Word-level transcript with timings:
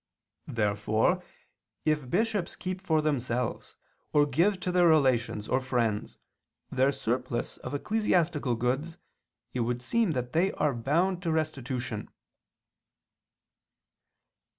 Therefore 0.47 1.23
if 1.85 2.09
bishops 2.09 2.55
keep 2.55 2.81
for 2.81 3.03
themselves, 3.03 3.75
or 4.13 4.25
give 4.25 4.59
to 4.61 4.71
their 4.71 4.87
relations 4.87 5.47
or 5.47 5.59
friends, 5.61 6.17
their 6.71 6.91
surplus 6.91 7.57
of 7.57 7.75
ecclesiastical 7.75 8.55
goods, 8.55 8.97
it 9.53 9.59
would 9.59 9.83
seem 9.83 10.13
that 10.13 10.33
they 10.33 10.53
are 10.53 10.73
bound 10.73 11.21
to 11.21 11.31
restitution. 11.31 12.09